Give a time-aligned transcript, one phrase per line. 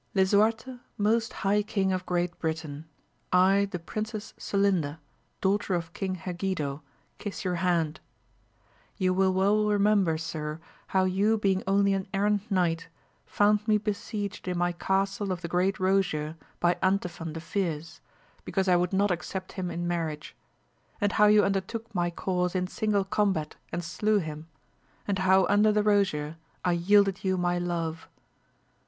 [0.15, 2.85] Lisuarte, most high King of Great Britain,
[3.31, 4.97] I the Princess Celinda,
[5.41, 6.81] daughter of King Hegido,
[7.19, 7.99] kiss your hand.
[8.97, 12.87] You wUl well remember sir how you being only an errant knight
[13.27, 18.01] found me besieged in my castle of the Great Rosier by Antifon the fierce,
[18.43, 20.35] because I would not accept him in marriage;
[20.99, 24.47] and how you undertook my cause in single combat and slew him;
[25.07, 28.09] and how under the rosier I yielded you my love.